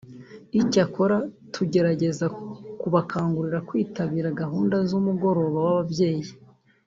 Icyakora 0.61 1.17
tugerageza 1.53 2.25
kubakangurira 2.79 3.59
kwitabira 3.69 4.35
gahunda 4.41 4.75
z’umugoroba 4.89 5.57
w’ababyeyi 5.65 6.31